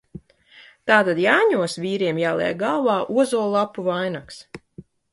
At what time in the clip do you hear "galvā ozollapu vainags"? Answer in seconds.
2.65-4.45